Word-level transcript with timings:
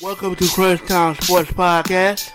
Welcome 0.00 0.36
to 0.36 0.48
Crunch 0.48 0.80
Time 0.86 1.14
Sports 1.16 1.50
Podcast, 1.52 2.30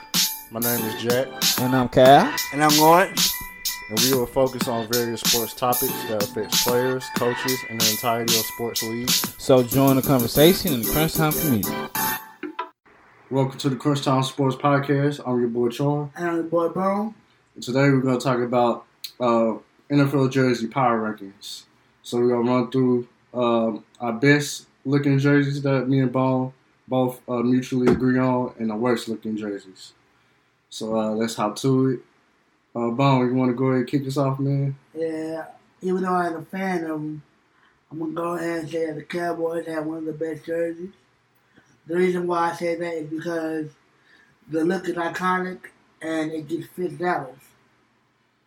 My 0.52 0.60
name 0.60 0.84
is 0.86 1.02
Jack, 1.02 1.28
And 1.60 1.76
I'm 1.76 1.88
Cal. 1.90 2.34
and 2.54 2.64
I'm 2.64 2.78
Lawrence. 2.80 3.32
and 3.90 4.00
we 4.00 4.14
will 4.14 4.26
focus 4.26 4.68
on 4.68 4.88
various 4.92 5.22
sports 5.22 5.54
topics 5.54 5.94
that 6.06 6.24
affect 6.24 6.52
players, 6.64 7.06
coaches, 7.16 7.58
and 7.70 7.80
the 7.80 7.90
entirety 7.92 8.34
of 8.38 8.46
sports 8.46 8.84
leagues. 8.84 9.34
So 9.42 9.64
join 9.64 9.96
the 9.98 10.02
conversation 10.02 10.74
in 10.74 10.82
the 10.82 10.92
Crunch 10.92 11.14
Time 11.14 11.32
community. 11.32 11.70
Welcome 13.30 13.58
to 13.60 13.70
the 13.70 13.76
Crunch 13.76 14.02
Time 14.04 14.24
Sports 14.24 14.56
Podcast. 14.56 15.22
I'm 15.26 15.40
your 15.40 15.50
boy 15.50 15.70
Chon. 15.70 16.12
And 16.16 16.28
I'm 16.28 16.38
the 16.38 16.44
boy 16.44 16.70
Bone. 16.70 17.14
And 17.56 17.64
today 17.64 17.82
we're 17.90 18.02
going 18.02 18.18
to 18.20 18.24
talk 18.24 18.40
about 18.40 18.86
uh, 19.20 19.58
NFL 19.90 20.32
jersey 20.32 20.68
power 20.68 21.00
rankings. 21.00 21.64
So 22.04 22.18
we're 22.20 22.30
going 22.30 22.46
to 22.46 22.52
run 22.52 22.72
through 22.72 23.08
um, 23.34 23.84
our 24.00 24.14
best 24.14 24.68
looking 24.86 25.18
jerseys 25.20 25.62
that 25.62 25.88
me 25.88 26.00
and 26.00 26.12
Bone 26.12 26.52
both 26.88 27.22
uh, 27.28 27.38
mutually 27.38 27.92
agree 27.92 28.20
on, 28.20 28.54
and 28.60 28.70
the 28.70 28.76
worst 28.76 29.08
looking 29.08 29.38
jerseys. 29.38 29.94
So 30.70 30.98
uh, 30.98 31.12
let's 31.12 31.36
hop 31.36 31.56
to 31.58 31.90
it. 31.90 32.00
Uh, 32.76 32.90
Bone, 32.90 33.28
you 33.28 33.36
want 33.36 33.52
to 33.52 33.56
go 33.56 33.66
ahead 33.66 33.80
and 33.82 33.88
kick 33.88 34.08
us 34.08 34.18
off, 34.18 34.40
man? 34.40 34.76
Yeah, 34.96 35.46
even 35.82 36.04
though 36.04 36.14
I'm 36.14 36.36
a 36.36 36.42
fan 36.42 36.84
of 36.84 36.90
them, 36.90 37.22
I'm 37.92 38.00
gonna 38.00 38.12
go 38.14 38.34
ahead 38.34 38.60
and 38.62 38.70
say 38.70 38.88
that 38.88 38.96
the 38.96 39.04
Cowboys 39.04 39.68
have 39.68 39.86
one 39.86 40.00
of 40.00 40.06
the 40.06 40.14
best 40.14 40.46
jerseys. 40.46 40.90
The 41.86 41.96
reason 41.96 42.26
why 42.26 42.52
I 42.52 42.56
say 42.56 42.76
that 42.76 42.94
is 42.94 43.10
because 43.10 43.70
the 44.50 44.64
look 44.64 44.88
is 44.88 44.96
iconic 44.96 45.60
and 46.02 46.32
it 46.32 46.48
just 46.48 46.70
fits 46.72 46.96
Dallas. 46.96 47.36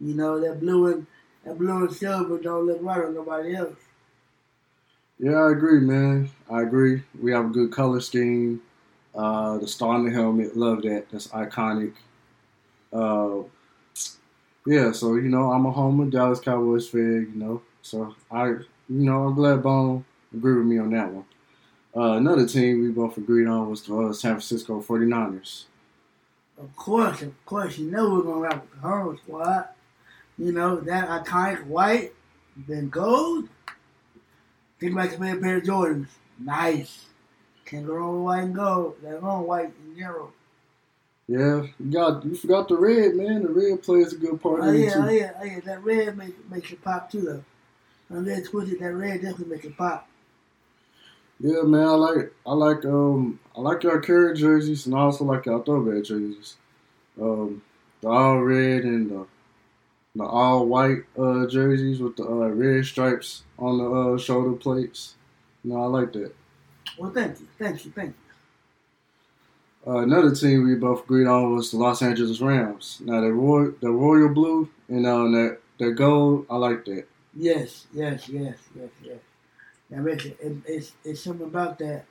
You 0.01 0.15
know, 0.15 0.41
that 0.41 0.61
blue 0.61 0.93
and 0.93 1.07
that 1.45 1.59
blue 1.59 1.87
and 1.87 1.95
silver 1.95 2.39
don't 2.39 2.67
look 2.67 2.79
right 2.83 3.05
on 3.05 3.15
nobody 3.15 3.55
else. 3.55 3.79
Yeah, 5.19 5.37
I 5.37 5.53
agree, 5.53 5.81
man. 5.81 6.31
I 6.51 6.63
agree. 6.63 7.03
We 7.21 7.33
have 7.33 7.47
a 7.47 7.49
good 7.49 7.73
color 7.73 8.01
scheme. 8.01 8.61
Uh, 9.15 9.57
the 9.59 9.67
star 9.67 9.95
on 9.95 10.05
the 10.05 10.11
helmet, 10.11 10.57
love 10.57 10.83
that. 10.83 11.07
That's 11.11 11.29
iconic. 11.29 11.95
Uh, 12.93 13.45
yeah, 14.67 14.93
so 14.93 15.15
you 15.15 15.29
know, 15.29 15.53
I'm 15.53 15.65
a 15.65 15.71
homer, 15.71 16.11
Dallas 16.11 16.41
Cowboys 16.41 16.89
fan. 16.89 17.33
You 17.33 17.41
know, 17.41 17.63
so 17.81 18.15
I, 18.31 18.49
you 18.49 18.65
know, 18.89 19.29
I'm 19.29 19.35
glad 19.35 19.63
Bone 19.63 20.05
agreed 20.35 20.59
with 20.59 20.67
me 20.67 20.79
on 20.79 20.91
that 20.91 21.11
one. 21.11 21.25
Uh, 21.97 22.19
another 22.19 22.47
team 22.47 22.83
we 22.83 22.91
both 22.91 23.17
agreed 23.17 23.47
on 23.47 23.71
was 23.71 23.83
the 23.83 23.97
uh, 23.97 24.13
San 24.13 24.33
Francisco 24.33 24.83
49ers. 24.83 25.65
Of 26.59 26.77
course, 26.77 27.23
of 27.23 27.47
course, 27.47 27.79
you 27.79 27.91
know 27.91 28.11
we're 28.11 28.23
gonna 28.23 28.41
rap 28.41 28.63
with 28.63 28.73
the 28.73 28.89
home 28.89 29.17
squad. 29.17 29.69
You 30.37 30.53
know, 30.53 30.77
that 30.77 31.25
iconic 31.25 31.65
white, 31.65 32.13
then 32.69 32.91
gold. 32.91 33.49
Think 34.79 34.93
about 34.93 35.11
the 35.11 35.19
pair 35.19 35.41
pair 35.41 35.57
of 35.59 35.65
Jordans. 35.65 36.09
Nice. 36.39 37.07
Can't 37.65 37.87
go 37.87 37.95
wrong 37.95 38.17
with 38.17 38.25
white 38.25 38.45
and 38.45 38.55
gold. 38.55 38.97
They're 39.03 39.25
on 39.25 39.47
white 39.47 39.73
and 39.85 39.97
yellow. 39.97 40.33
Yeah, 41.29 41.67
you 41.81 41.91
got 41.93 42.25
you 42.25 42.37
forgot 42.37 42.69
the 42.69 42.77
red, 42.77 43.15
man. 43.17 43.43
The 43.43 43.49
red 43.49 43.83
plays 43.83 44.13
a 44.13 44.17
good 44.17 44.41
part 44.41 44.63
Oh 44.63 44.71
yeah, 44.71 44.91
too. 44.91 45.01
oh 45.01 45.09
yeah, 45.09 45.33
oh 45.41 45.45
yeah. 45.45 45.61
That 45.61 45.83
red 45.85 46.17
makes 46.17 46.39
makes 46.49 46.71
it 46.73 46.83
pop 46.83 47.11
too 47.11 47.23
though. 47.23 47.45
When 48.09 48.25
red 48.25 48.45
twisted, 48.45 48.79
that 48.81 48.95
red 48.95 49.23
definitely 49.23 49.57
makes 49.57 49.67
it 49.67 49.77
pop. 49.77 50.09
Yeah, 51.41 51.63
man, 51.63 51.87
I 51.87 51.91
like 51.93 52.33
I 52.47 52.53
like 52.55 52.85
um 52.85 53.41
I 53.57 53.61
like 53.61 53.83
your 53.83 54.01
current 54.01 54.39
jerseys 54.39 54.87
and 54.87 54.95
I 54.95 55.01
also 55.01 55.25
like 55.25 55.47
your 55.47 55.63
throwback 55.65 56.05
jerseys. 56.05 56.57
Um, 57.21 57.63
the 58.01 58.09
all 58.09 58.41
red 58.43 58.85
and 58.85 59.11
the 59.11 59.27
the 60.17 60.25
all 60.25 60.67
white 60.67 61.05
uh 61.19 61.47
jerseys 61.47 62.01
with 62.01 62.17
the 62.17 62.25
uh, 62.25 62.49
red 62.49 62.85
stripes 62.85 63.43
on 63.59 63.79
the 63.79 63.91
uh, 63.91 64.19
shoulder 64.19 64.57
plates. 64.57 65.15
You 65.65 65.73
know, 65.73 65.83
I 65.83 65.87
like 65.87 66.13
that. 66.13 66.35
Well, 66.99 67.11
thank 67.11 67.41
you, 67.41 67.49
thank 67.59 67.85
you, 67.85 67.91
thank 67.93 68.15
you. 69.87 69.93
Uh, 69.93 69.99
another 69.99 70.35
team 70.35 70.65
we 70.65 70.75
both 70.75 71.05
agreed 71.05 71.29
on 71.29 71.55
was 71.55 71.71
the 71.71 71.77
Los 71.77 72.03
Angeles 72.03 72.41
Rams. 72.41 73.01
Now 73.05 73.21
the 73.21 73.33
royal 73.33 73.73
the 73.81 73.91
royal 73.91 74.29
blue 74.29 74.69
and 74.89 75.07
uh, 75.07 75.25
that 75.29 75.59
that 75.79 75.93
gold, 75.93 76.47
I 76.51 76.57
like 76.57 76.85
that. 76.87 77.07
Yes, 77.35 77.87
yes, 77.93 78.29
yes, 78.29 78.57
yes, 78.75 78.91
yes. 79.03 79.19
That 79.91 80.03
makes 80.03 80.25
it, 80.25 80.39
it 80.41 80.57
it's 80.67 80.93
it's 81.05 81.23
something 81.23 81.47
about 81.47 81.79
that. 81.79 82.05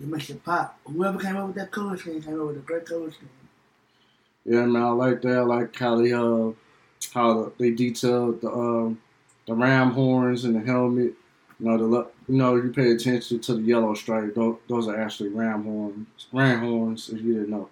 It 0.00 0.06
makes 0.06 0.30
it 0.30 0.44
pop. 0.44 0.78
Whoever 0.86 1.18
came 1.18 1.36
up 1.36 1.48
with 1.48 1.56
that 1.56 1.70
color 1.70 1.96
scheme 1.96 2.22
came 2.22 2.40
up 2.40 2.46
with 2.48 2.56
a 2.56 2.60
great 2.60 2.86
color 2.86 3.10
scheme. 3.10 3.28
Yeah, 4.44 4.66
man, 4.66 4.82
I 4.82 4.90
like 4.90 5.22
that. 5.22 5.38
I 5.38 5.42
like 5.42 5.72
they 5.78 6.12
uh 6.12 6.52
how 7.10 7.52
they 7.58 7.70
detailed 7.70 8.40
the 8.40 8.50
um 8.50 9.00
the 9.46 9.54
ram 9.54 9.92
horns 9.92 10.44
and 10.44 10.54
the 10.54 10.60
helmet. 10.60 11.14
You 11.58 11.66
know, 11.66 11.78
the 11.78 12.06
you 12.28 12.38
know 12.38 12.56
you 12.56 12.70
pay 12.70 12.92
attention 12.92 13.40
to 13.40 13.54
the 13.54 13.62
yellow 13.62 13.94
stripe. 13.94 14.34
Those, 14.34 14.58
those 14.68 14.88
are 14.88 15.00
actually 15.00 15.30
ram 15.30 15.64
horns. 15.64 16.06
Ram 16.32 16.60
horns, 16.60 17.08
if 17.08 17.20
you 17.20 17.34
didn't 17.34 17.50
know. 17.50 17.68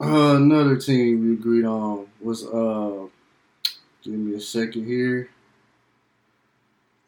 Uh, 0.00 0.36
another 0.36 0.76
team 0.76 1.26
we 1.26 1.34
agreed 1.34 1.64
on 1.64 2.06
was 2.20 2.44
uh. 2.44 3.06
Give 4.02 4.12
me 4.12 4.34
a 4.36 4.40
second 4.40 4.84
here. 4.86 5.30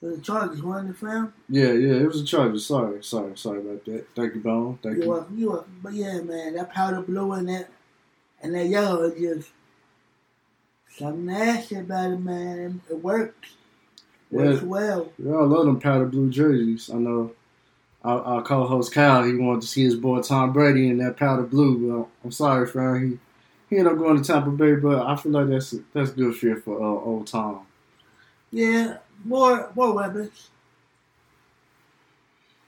The 0.01 0.17
Chargers 0.19 0.63
won 0.63 0.89
the 0.89 0.95
film. 0.95 1.33
Yeah, 1.47 1.73
yeah, 1.73 1.97
it 1.97 2.07
was 2.07 2.23
a 2.23 2.25
Chargers. 2.25 2.65
Sorry, 2.65 3.05
sorry, 3.05 3.37
sorry 3.37 3.61
about 3.61 3.85
that. 3.85 4.07
Thank 4.15 4.35
you, 4.35 4.41
Bone. 4.41 4.79
Thank 4.83 4.97
You're 4.97 5.05
you. 5.05 5.11
welcome, 5.11 5.39
you're 5.39 5.51
welcome. 5.51 5.81
But 5.83 5.93
yeah, 5.93 6.21
man, 6.23 6.55
that 6.55 6.73
powder 6.73 7.03
blue 7.03 7.33
and 7.33 7.51
that 7.51 7.69
and 8.43 8.55
that 8.55 8.67
yellow 8.67 9.03
is 9.05 9.19
just 9.21 9.51
something 10.99 11.27
nasty 11.27 11.77
about 11.77 12.13
it, 12.13 12.21
man. 12.21 12.81
It 12.91 13.03
works. 13.03 13.35
Works 14.31 14.63
Yeah. 14.63 14.69
well. 14.69 15.13
Yeah, 15.19 15.35
I 15.35 15.43
love 15.45 15.67
them 15.67 15.81
powder 15.81 16.07
blue 16.07 16.31
jerseys. 16.31 16.91
I 16.91 16.97
know 16.97 17.33
our, 18.05 18.21
our 18.23 18.43
co-host 18.43 18.93
Kyle, 18.93 19.23
he 19.25 19.35
wanted 19.35 19.63
to 19.63 19.67
see 19.69 19.85
his 19.85 19.97
boy 19.97 20.21
Tom 20.21 20.53
Brady 20.53 20.89
in 20.89 20.99
that 20.99 21.17
powder 21.17 21.43
blue. 21.43 21.89
Well, 21.89 22.11
I'm 22.25 22.33
sorry, 22.33 22.67
friend. 22.67 23.13
He 23.13 23.19
he 23.69 23.79
ended 23.81 23.95
up 23.95 23.99
going 23.99 24.17
to 24.21 24.25
Tampa 24.25 24.51
Bay, 24.51 24.77
but 24.77 25.05
I 25.07 25.17
feel 25.17 25.33
like 25.33 25.49
that's 25.49 25.75
that's 25.93 26.11
good 26.11 26.37
fit 26.37 26.63
for 26.63 26.81
uh, 26.81 26.85
old 27.05 27.27
Tom. 27.27 27.67
Yeah, 28.53 28.99
more 29.25 29.73
more 29.75 29.93
weapons. 29.93 30.51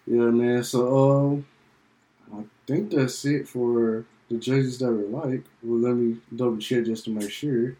Yeah, 0.06 0.30
man. 0.30 0.64
So 0.64 1.44
uh, 2.32 2.38
I 2.38 2.44
think 2.66 2.90
that's 2.90 3.24
it 3.24 3.46
for 3.48 4.04
the 4.28 4.36
jerseys 4.38 4.78
that 4.78 4.92
we 4.92 5.04
like. 5.04 5.44
Well, 5.62 5.80
let 5.80 5.94
me 5.96 6.18
double 6.34 6.58
check 6.58 6.84
just 6.84 7.04
to 7.04 7.10
make 7.10 7.30
sure. 7.30 7.76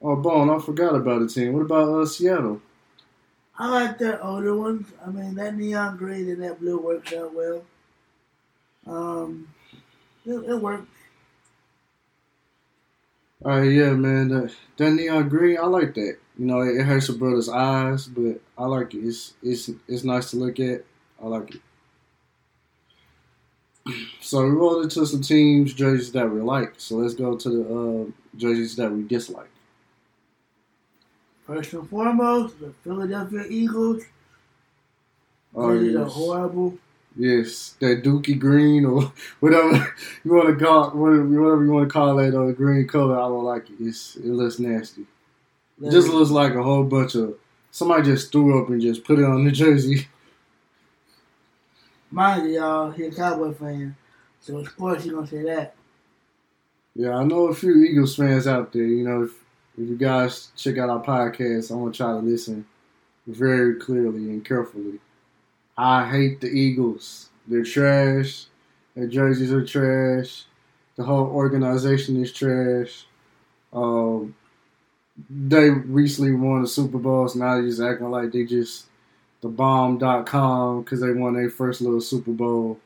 Oh, 0.00 0.16
Bone, 0.16 0.50
I 0.50 0.58
forgot 0.58 0.94
about 0.94 1.20
the 1.20 1.28
team. 1.28 1.54
What 1.54 1.62
about 1.62 1.88
uh, 1.88 2.06
Seattle? 2.06 2.60
I 3.58 3.68
like 3.68 3.98
the 3.98 4.20
older 4.22 4.54
ones. 4.54 4.86
I 5.04 5.10
mean, 5.10 5.34
that 5.36 5.56
neon 5.56 5.96
green 5.96 6.28
and 6.28 6.42
that 6.42 6.60
blue 6.60 6.78
works 6.78 7.12
out 7.12 7.34
well. 7.34 7.64
Um, 8.86 9.48
it, 10.24 10.34
it 10.34 10.60
works. 10.60 10.86
All 13.44 13.58
right, 13.58 13.70
yeah, 13.70 13.92
man. 13.92 14.28
That, 14.28 14.54
that 14.76 14.90
neon 14.92 15.28
green, 15.28 15.58
I 15.58 15.66
like 15.66 15.94
that. 15.94 16.18
You 16.38 16.46
know, 16.46 16.60
it, 16.60 16.76
it 16.76 16.84
hurts 16.84 17.08
a 17.08 17.14
brother's 17.14 17.48
eyes, 17.48 18.06
but 18.06 18.40
I 18.58 18.66
like 18.66 18.94
it. 18.94 18.98
It's 18.98 19.34
it's 19.42 19.70
it's 19.88 20.04
nice 20.04 20.30
to 20.30 20.36
look 20.36 20.60
at. 20.60 20.84
I 21.22 21.26
like 21.26 21.54
it. 21.54 21.60
So 24.26 24.42
we 24.42 24.50
rolled 24.50 24.82
into 24.82 25.06
some 25.06 25.20
teams 25.20 25.72
jerseys 25.72 26.10
that 26.10 26.28
we 26.28 26.40
like. 26.40 26.74
So 26.78 26.96
let's 26.96 27.14
go 27.14 27.36
to 27.36 27.48
the 27.48 27.62
uh, 27.62 28.10
jerseys 28.36 28.74
that 28.74 28.90
we 28.90 29.04
dislike. 29.04 29.48
First 31.46 31.72
and 31.74 31.88
foremost, 31.88 32.58
the 32.58 32.72
Philadelphia 32.82 33.44
Eagles. 33.48 34.02
Oh, 35.54 35.78
These 35.78 35.94
are 35.94 36.06
horrible. 36.06 36.76
Yes, 37.14 37.76
that 37.78 38.02
Dookie 38.02 38.36
green 38.36 38.84
or 38.84 39.12
whatever 39.38 39.94
you 40.24 40.34
want 40.34 40.58
to 40.58 40.64
call 40.64 40.90
whatever, 40.90 41.24
whatever 41.24 41.64
you 41.64 41.70
want 41.70 41.88
to 41.88 41.92
call 41.92 42.16
that 42.16 42.36
uh, 42.36 42.50
green 42.50 42.88
color. 42.88 43.14
I 43.14 43.28
don't 43.28 43.44
like 43.44 43.70
it. 43.70 43.76
It's, 43.78 44.16
it 44.16 44.26
looks 44.26 44.58
nasty. 44.58 45.06
It 45.80 45.92
just 45.92 46.08
looks 46.08 46.30
like 46.32 46.54
a 46.54 46.64
whole 46.64 46.82
bunch 46.82 47.14
of 47.14 47.38
somebody 47.70 48.02
just 48.02 48.32
threw 48.32 48.60
up 48.60 48.70
and 48.70 48.80
just 48.82 49.04
put 49.04 49.20
it 49.20 49.24
on 49.24 49.44
the 49.44 49.52
jersey. 49.52 50.08
Mind 52.10 52.48
you, 52.48 52.56
y'all, 52.56 52.90
he 52.90 53.04
a 53.04 53.12
Cowboy 53.12 53.52
fan, 53.52 53.94
so 54.46 54.58
of 54.58 54.76
course 54.76 55.02
he 55.02 55.10
gonna 55.10 55.26
say 55.26 55.42
that. 55.42 55.74
Yeah, 56.94 57.16
I 57.16 57.24
know 57.24 57.48
a 57.48 57.54
few 57.54 57.74
Eagles 57.82 58.14
fans 58.14 58.46
out 58.46 58.72
there. 58.72 58.84
You 58.84 59.06
know, 59.06 59.24
if, 59.24 59.32
if 59.76 59.88
you 59.88 59.96
guys 59.96 60.52
check 60.56 60.78
out 60.78 60.88
our 60.88 61.02
podcast, 61.02 61.70
I'm 61.70 61.80
gonna 61.80 61.92
try 61.92 62.12
to 62.12 62.18
listen 62.18 62.64
very 63.26 63.74
clearly 63.74 64.30
and 64.30 64.44
carefully. 64.44 65.00
I 65.76 66.08
hate 66.08 66.40
the 66.40 66.46
Eagles. 66.46 67.28
They're 67.48 67.64
trash. 67.64 68.46
Their 68.94 69.08
jerseys 69.08 69.52
are 69.52 69.66
trash. 69.66 70.44
The 70.94 71.04
whole 71.04 71.26
organization 71.26 72.22
is 72.22 72.32
trash. 72.32 73.04
Um, 73.72 74.34
they 75.28 75.70
recently 75.70 76.34
won 76.34 76.62
the 76.62 76.68
Super 76.68 76.98
Bowl, 76.98 77.28
so 77.28 77.38
now 77.40 77.54
they're 77.54 77.68
just 77.68 77.80
acting 77.80 78.10
like 78.10 78.30
they 78.30 78.44
just 78.44 78.86
the 79.40 79.48
bomb.com 79.48 80.82
because 80.82 81.00
they 81.00 81.12
won 81.12 81.34
their 81.34 81.50
first 81.50 81.80
little 81.80 82.00
Super 82.00 82.30
Bowl. 82.30 82.78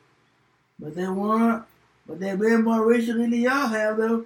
But 0.81 0.95
they 0.95 1.07
weren't. 1.07 1.63
But 2.07 2.19
they've 2.19 2.37
been 2.37 2.63
more 2.63 2.83
racial 2.83 3.17
than 3.17 3.31
y'all 3.31 3.67
have, 3.67 3.97
though. 3.97 4.25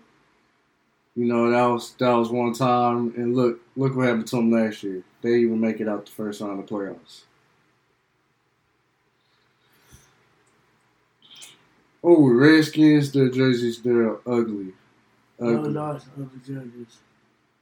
You 1.16 1.25
know 1.25 1.50
that 1.52 1.66
was 1.66 1.94
that 1.94 2.12
was 2.12 2.30
one 2.30 2.54
time, 2.54 3.13
and 3.16 3.36
look 3.36 3.60
look 3.75 3.96
what 3.96 4.07
happened 4.07 4.28
to 4.28 4.36
them 4.38 4.52
last 4.52 4.84
year. 4.84 5.04
They 5.22 5.36
even 5.36 5.62
make 5.62 5.80
it 5.80 5.88
out 5.88 6.06
the 6.06 6.12
first 6.12 6.42
round 6.42 6.60
of 6.60 6.68
the 6.68 6.74
playoffs. 6.74 7.22
Oh, 12.04 12.28
Redskins, 12.30 13.12
their 13.12 13.30
jerseys, 13.30 13.81
they're 13.81 14.18
ugly. 14.28 14.74
ugly. 15.40 15.54
No, 15.56 15.62
lost 15.62 16.07
ugly 16.16 16.40
jerseys. 16.46 16.98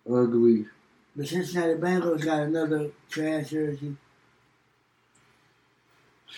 Ugly. 0.10 0.66
The 1.16 1.25
Cincinnati 1.25 1.75
Bengals 1.75 2.25
got 2.25 2.42
another 2.42 2.90
trash 3.10 3.51
jersey. 3.51 3.95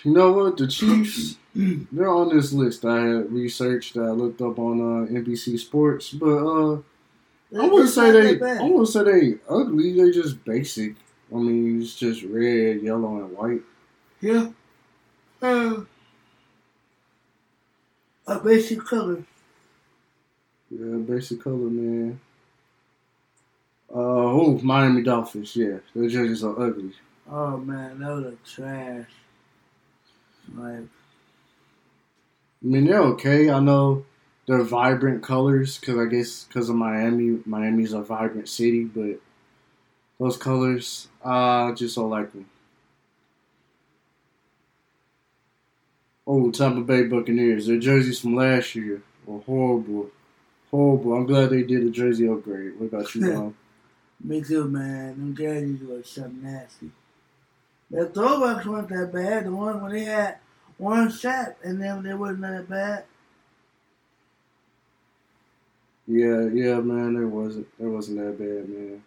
You 0.03 0.11
know 0.11 0.31
what? 0.33 0.57
The 0.57 0.67
Chiefs, 0.67 1.37
they're 1.55 2.09
on 2.09 2.35
this 2.35 2.51
list 2.53 2.85
I 2.85 2.99
had 3.01 3.31
researched, 3.31 3.97
I 3.97 4.09
looked 4.11 4.41
up 4.41 4.59
on 4.59 4.79
uh, 4.81 5.07
NBC 5.11 5.57
Sports, 5.59 6.09
but 6.11 6.37
uh, 6.37 6.73
I 7.57 7.67
wouldn't 7.67 7.89
say 7.89 8.11
they. 8.11 8.35
bad. 8.35 8.61
I 8.61 8.63
wouldn't 8.63 8.89
say 8.89 9.03
they 9.03 9.35
ugly. 9.49 9.93
They 9.93 10.11
just 10.11 10.43
basic. 10.43 10.95
I 11.33 11.37
mean, 11.37 11.81
it's 11.81 11.95
just 11.95 12.23
red, 12.23 12.81
yellow, 12.81 13.17
and 13.17 13.31
white. 13.35 13.61
Yeah. 14.21 14.49
Uh, 15.41 15.81
a 18.27 18.39
basic 18.39 18.83
color. 18.83 19.23
Yeah, 20.69 20.97
basic 20.97 21.41
color, 21.41 21.55
man. 21.55 22.19
Uh 23.89 23.97
oh, 23.97 24.59
Miami 24.61 25.03
Dolphins. 25.03 25.55
Yeah, 25.55 25.77
their 25.95 26.09
jerseys 26.09 26.43
are 26.43 26.59
ugly. 26.59 26.91
Oh 27.31 27.57
man, 27.57 27.99
those 27.99 28.25
are 28.25 28.37
trash. 28.45 29.09
Like, 30.53 30.80
I 32.63 32.68
mean, 32.68 32.86
they're 32.86 33.01
okay. 33.01 33.50
I 33.50 33.59
know 33.59 34.06
they're 34.47 34.63
vibrant 34.63 35.24
colors 35.24 35.77
because 35.80 35.97
I 35.97 36.06
guess 36.06 36.44
because 36.44 36.69
of 36.69 36.75
Miami. 36.75 37.39
Miami's 37.45 37.94
a 37.94 38.01
vibrant 38.01 38.50
city, 38.50 38.83
but 38.83 39.19
those 40.19 40.38
colors, 40.38 41.07
I 41.24 41.71
just 41.75 41.95
don't 41.95 42.09
like 42.09 42.31
them. 42.31 42.45
Oh, 46.27 46.50
Tampa 46.51 46.81
Bay 46.81 47.03
Buccaneers. 47.03 47.68
Their 47.68 47.80
jerseys 47.80 48.19
from 48.21 48.36
last 48.36 48.74
year 48.75 49.01
were 49.25 49.39
horrible. 49.42 50.09
Horrible. 50.71 51.13
I'm 51.13 51.25
glad 51.27 51.51
they 51.51 51.62
did 51.63 51.83
a 51.83 51.89
jersey 51.92 52.27
upgrade. 52.27 52.80
What 52.80 52.88
about 52.88 53.13
you, 53.13 53.31
Dom? 53.33 53.56
me 54.24 54.42
too, 54.42 54.68
man. 54.68 55.09
Them 55.09 55.36
jerseys 55.36 55.88
were 55.88 56.03
something 56.03 56.42
nasty. 56.44 56.89
The 57.91 58.07
throwbacks 58.07 58.65
weren't 58.65 58.89
that 58.89 59.11
bad. 59.13 59.45
The 59.45 59.51
one 59.51 59.81
when 59.81 59.91
they 59.91 60.03
had 60.03 60.37
one 60.77 61.11
shot 61.11 61.55
and 61.63 61.81
then 61.81 62.03
they 62.03 62.13
wasn't 62.13 62.41
that 62.41 62.67
bad. 62.69 63.05
Yeah, 66.07 66.47
yeah, 66.53 66.79
man, 66.81 67.15
it 67.15 67.25
wasn't 67.25 67.67
it 67.79 67.85
wasn't 67.85 68.19
that 68.19 68.37
bad, 68.37 68.69
man. 68.69 69.03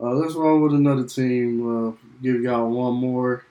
Uh, 0.00 0.14
let's 0.14 0.34
roll 0.34 0.60
with 0.60 0.72
another 0.72 1.04
team. 1.04 1.88
Uh, 1.88 1.92
give 2.22 2.40
y'all 2.42 2.70
one 2.70 2.94
more. 2.94 3.44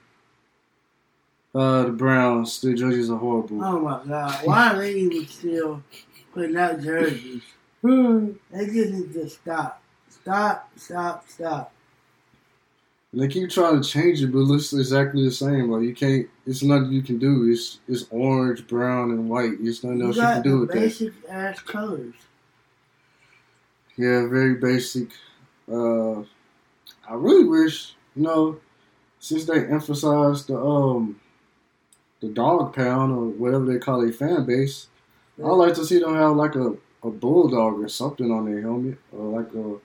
Uh, 1.54 1.83
the 1.83 1.92
Browns. 1.92 2.62
The 2.62 2.74
jerseys 2.74 3.10
are 3.10 3.18
horrible. 3.18 3.63
Oh 3.63 3.80
my 3.80 4.01
god. 4.07 4.45
Why 4.45 4.74
are 4.74 4.77
they 4.77 4.94
even 4.94 5.27
still 5.27 5.83
putting 6.33 6.57
out 6.57 6.81
jerseys? 6.81 7.44
They 7.81 8.66
just 8.66 8.92
need 8.92 9.13
to 9.13 9.30
stop. 9.30 9.81
Stop, 10.10 10.69
stop, 10.75 11.30
stop. 11.30 11.71
And 13.12 13.22
they 13.22 13.28
keep 13.28 13.50
trying 13.50 13.82
to 13.82 13.88
change 13.88 14.22
it, 14.22 14.28
but 14.32 14.40
it 14.40 14.44
looks 14.44 14.72
exactly 14.72 15.24
the 15.26 15.32
same. 15.32 15.72
Like 15.72 15.82
you 15.84 15.96
can't. 15.96 16.28
It's 16.46 16.62
nothing 16.62 16.92
you 16.92 17.02
can 17.02 17.18
do. 17.18 17.50
It's 17.52 17.80
it's 17.88 18.06
orange, 18.12 18.68
brown, 18.68 19.12
and 19.12 19.28
white. 19.30 19.54
It's 19.62 19.84
nothing 19.84 20.00
You 20.00 20.06
else 20.08 20.16
you 20.18 20.22
can 20.22 20.36
got 20.36 20.44
do 20.44 20.60
with 20.60 20.70
that. 20.70 20.76
basic 20.76 21.14
ass 21.28 21.60
colors. 21.62 22.14
Yeah, 23.98 24.28
very 24.28 24.56
basic. 24.56 25.10
Uh, 25.72 26.20
I 26.22 27.14
really 27.14 27.44
wish 27.46 27.96
you 28.16 28.24
know, 28.24 28.60
since 29.20 29.46
they 29.46 29.66
emphasized 29.66 30.48
the 30.48 30.58
um, 30.60 31.20
the 32.22 32.28
dog 32.28 32.76
pound 32.76 33.12
or 33.12 33.26
whatever 33.30 33.66
they 33.66 33.80
call 33.80 34.02
their 34.02 34.12
fan 34.14 34.46
base, 34.46 34.88
I'd 35.40 35.48
like 35.48 35.74
to 35.76 35.86
see 35.86 36.00
them 36.00 36.14
have 36.16 36.36
like 36.36 36.56
a, 36.56 36.76
a 37.04 37.10
bulldog 37.10 37.80
or 37.82 37.90
something 37.90 38.30
on 38.32 38.46
their 38.46 38.62
helmet, 38.62 39.00
or 39.12 39.40
like 39.42 39.52
a. 39.56 39.78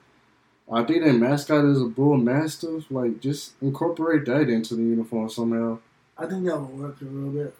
I 0.71 0.83
think 0.85 1.05
their 1.05 1.13
mascot 1.13 1.65
is 1.65 1.81
a 1.81 1.87
bull 1.87 2.17
mastiff. 2.17 2.91
Like, 2.91 3.21
just 3.21 3.53
incorporate 3.61 4.25
that 4.27 4.49
into 4.49 4.75
the 4.75 4.83
uniform 4.83 5.29
somehow. 5.29 5.79
I 6.17 6.27
think 6.27 6.45
that 6.47 6.59
would 6.59 6.79
work 6.79 7.01
a 7.01 7.05
little 7.05 7.31
bit. 7.31 7.55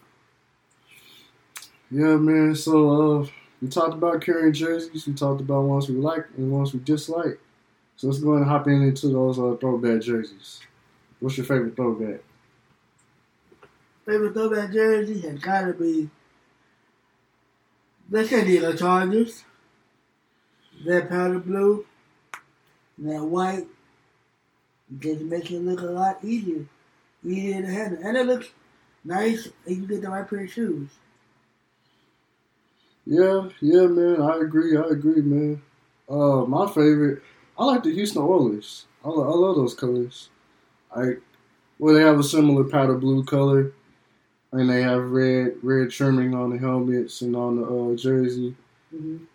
Yeah, 1.91 2.17
man. 2.17 2.55
So, 2.55 3.21
uh, 3.21 3.27
we 3.61 3.67
talked 3.67 3.93
about 3.93 4.21
carrying 4.21 4.53
jerseys. 4.53 5.07
We 5.07 5.13
talked 5.13 5.41
about 5.41 5.61
ones 5.61 5.87
we 5.87 5.95
like 5.95 6.25
and 6.37 6.51
ones 6.51 6.73
we 6.73 6.79
dislike. 6.79 7.39
So 7.95 8.07
let's 8.07 8.19
go 8.19 8.31
ahead 8.31 8.41
and 8.41 8.51
hop 8.51 8.67
in 8.67 8.81
into 8.81 9.07
those 9.07 9.39
uh, 9.39 9.55
throwback 9.59 10.01
jerseys. 10.01 10.59
What's 11.19 11.37
your 11.37 11.45
favorite 11.45 11.75
throwback? 11.75 12.21
Favorite 14.05 14.33
throwback 14.33 14.71
jersey 14.73 15.21
has 15.21 15.39
gotta 15.39 15.73
be 15.73 16.09
the 18.09 18.27
San 18.27 18.45
Diego 18.45 18.75
Chargers. 18.75 19.43
That 20.85 21.09
powder 21.09 21.39
blue, 21.39 21.85
that 22.99 23.23
white, 23.25 23.67
just 24.99 25.21
makes 25.21 25.49
it 25.51 25.59
look 25.61 25.81
a 25.81 25.85
lot 25.85 26.23
easier. 26.23 26.67
Easier 27.23 27.61
to 27.61 27.67
handle. 27.67 28.03
And 28.07 28.17
it 28.17 28.25
looks 28.27 28.51
nice 29.03 29.47
if 29.47 29.77
you 29.79 29.87
get 29.87 30.01
the 30.01 30.09
right 30.09 30.27
pair 30.29 30.43
of 30.45 30.51
shoes. 30.51 30.89
Yeah, 33.05 33.49
yeah, 33.61 33.87
man. 33.87 34.21
I 34.21 34.37
agree. 34.37 34.75
I 34.77 34.83
agree, 34.87 35.21
man. 35.21 35.61
Uh, 36.09 36.45
my 36.45 36.67
favorite. 36.67 37.21
I 37.57 37.65
like 37.65 37.83
the 37.83 37.93
Houston 37.93 38.21
Oilers. 38.21 38.85
I, 39.03 39.09
lo- 39.09 39.31
I 39.31 39.35
love 39.35 39.55
those 39.55 39.73
colors. 39.73 40.29
I 40.95 41.17
well, 41.79 41.95
they 41.95 42.01
have 42.01 42.19
a 42.19 42.23
similar 42.23 42.65
powder 42.65 42.97
blue 42.97 43.23
color, 43.25 43.73
and 44.51 44.69
they 44.69 44.81
have 44.83 45.11
red 45.11 45.57
red 45.63 45.91
trimming 45.91 46.35
on 46.35 46.51
the 46.51 46.59
helmets 46.59 47.21
and 47.21 47.35
on 47.35 47.57
the 47.57 47.65
uh, 47.65 47.95
jersey. 47.97 48.55
hmm 48.91 49.25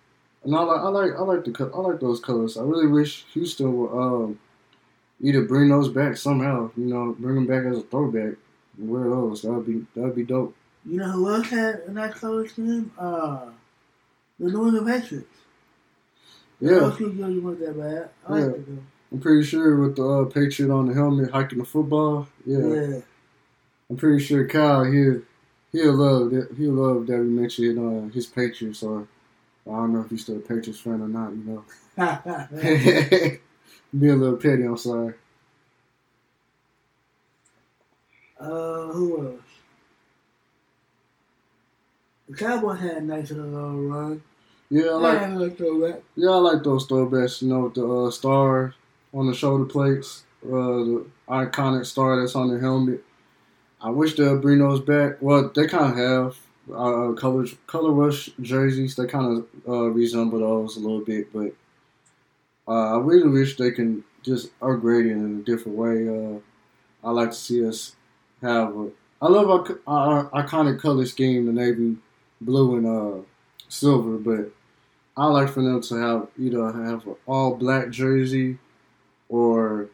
And 0.45 0.55
I 0.57 0.61
like 0.63 0.81
I 0.81 0.89
like 0.89 1.13
I 1.17 1.23
like 1.23 1.45
the 1.45 1.71
I 1.75 1.79
like 1.81 2.01
those 2.01 2.21
colors. 2.21 2.57
I 2.57 2.63
really 2.63 2.87
wish 2.87 3.25
Houston 3.35 3.77
would 3.77 3.91
um, 3.93 4.39
either 5.21 5.43
bring 5.45 5.69
those 5.69 5.89
back 5.89 6.17
somehow. 6.17 6.71
You 6.77 6.87
know, 6.87 7.15
bring 7.19 7.35
them 7.35 7.47
back 7.47 7.65
as 7.71 7.79
a 7.79 7.83
throwback. 7.83 8.37
and 8.79 8.89
Wear 8.89 9.05
those. 9.11 9.43
That 9.43 9.53
would 9.53 9.67
be 9.67 9.87
that 9.95 10.01
would 10.07 10.17
be 10.17 10.25
dope. 10.25 10.55
You 10.87 10.99
know 10.99 11.11
who 11.11 11.35
else 11.35 11.49
had 11.49 11.81
a 11.87 11.93
nice 11.93 12.15
color 12.15 12.49
scheme? 12.49 12.91
Uh, 12.99 13.47
the 14.39 14.51
New 14.51 14.69
England 14.69 14.87
Patriots. 14.87 15.37
Yeah, 16.59 16.71
Those 16.71 16.99
shoes 16.99 17.15
really 17.17 17.39
weren't 17.39 17.61
that 17.61 17.79
bad. 17.79 18.11
I 18.27 18.39
yeah. 18.39 18.45
Like 18.47 18.67
I'm 19.13 19.21
pretty 19.21 19.43
sure 19.45 19.77
with 19.77 19.97
the 19.97 20.05
uh, 20.09 20.25
Patriot 20.27 20.71
on 20.73 20.87
the 20.87 20.95
helmet 20.95 21.31
hiking 21.33 21.59
the 21.59 21.65
football. 21.65 22.29
Yeah, 22.47 22.59
yeah. 22.67 23.01
I'm 23.91 23.97
pretty 23.97 24.25
sure 24.25 24.47
Kyle 24.47 24.85
he'll 24.85 25.23
he'll 25.73 25.95
love 25.95 26.31
that 26.31 26.49
he'll 26.57 26.73
love 26.73 27.07
that 27.09 27.19
we 27.19 27.25
mentioned 27.25 27.79
uh, 27.79 28.13
his 28.15 28.27
Patriots 28.27 28.83
or 28.83 29.07
I 29.67 29.71
don't 29.71 29.93
know 29.93 30.01
if 30.01 30.11
he's 30.11 30.23
still 30.23 30.37
a 30.37 30.41
Patriots 30.41 30.81
fan 30.81 31.01
or 31.01 31.09
not. 31.09 31.31
You 31.31 31.45
know, 31.45 31.65
be 33.99 34.09
a 34.09 34.17
little 34.17 34.37
petty. 34.37 34.65
I'm 34.65 34.77
sorry. 34.77 35.15
uh, 38.41 38.87
who 38.93 39.27
else? 39.27 39.41
The 42.29 42.37
Cowboys 42.37 42.81
had 42.81 42.97
a 42.99 43.01
nice 43.01 43.31
little 43.31 43.83
run. 43.83 44.23
Yeah, 44.71 44.85
I 44.85 44.95
like 44.95 45.21
yeah, 45.21 45.27
I 45.27 45.35
like 45.35 45.59
throwback. 45.59 46.03
Yeah, 46.17 46.31
I 46.31 46.37
like 46.37 46.63
those 46.63 46.87
throwbacks. 46.87 47.43
You 47.43 47.49
know, 47.49 47.61
with 47.65 47.75
the 47.75 47.89
uh, 47.89 48.11
star 48.11 48.75
on 49.13 49.27
the 49.27 49.35
shoulder 49.35 49.65
plates, 49.65 50.25
uh, 50.45 50.49
the 50.49 51.07
iconic 51.29 51.87
star 51.87 52.21
that's 52.21 52.37
on 52.37 52.49
the 52.55 52.61
helmet. 52.61 53.05
I 53.81 53.91
wish 53.91 54.15
they'll 54.15 54.39
bring 54.39 54.59
those 54.59 54.81
back. 54.81 55.17
Well, 55.21 55.51
they 55.55 55.67
kind 55.67 55.93
of 55.93 55.97
have 55.97 56.37
uh, 56.73 57.13
color 57.13 57.47
color 57.67 57.93
rush 57.93 58.31
jerseys. 58.41 58.97
They 58.97 59.07
kind 59.07 59.39
of 59.39 59.47
uh, 59.69 59.91
resemble 59.91 60.41
those 60.41 60.77
a 60.77 60.81
little 60.81 61.01
bit, 61.05 61.33
but 61.33 61.53
uh, 62.69 62.97
I 62.97 63.01
really 63.01 63.29
wish 63.29 63.57
they 63.57 63.71
can 63.71 64.05
just 64.23 64.51
upgrade 64.63 65.07
it 65.07 65.13
in 65.13 65.41
a 65.41 65.45
different 65.45 65.79
way. 65.79 66.09
Uh, 66.09 66.39
I 67.07 67.11
like 67.11 67.31
to 67.31 67.37
see 67.37 67.67
us 67.67 67.97
have. 68.43 68.77
A, 68.77 68.91
I 69.23 69.29
love 69.29 69.51
our, 69.51 69.79
our 69.87 70.31
iconic 70.31 70.81
color 70.81 71.05
scheme, 71.05 71.47
the 71.47 71.53
navy 71.53 71.97
blue 72.41 72.77
and 72.77 72.87
uh, 72.87 73.25
silver, 73.69 74.17
but 74.17 74.53
I 75.17 75.27
like 75.27 75.51
for 75.51 75.63
them 75.63 75.81
to 75.83 75.95
have 75.97 76.29
either 76.39 76.65
have 76.65 77.07
an 77.07 77.17
all 77.27 77.55
black 77.55 77.91
jersey 77.91 78.59
or 79.29 79.83
an 79.83 79.89